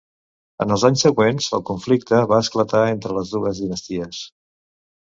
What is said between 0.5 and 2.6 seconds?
En els anys següents el conflicte va